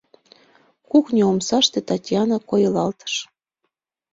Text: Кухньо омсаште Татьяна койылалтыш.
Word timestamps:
Кухньо 0.89 1.23
омсаште 1.31 1.79
Татьяна 1.89 2.37
койылалтыш. 2.49 3.13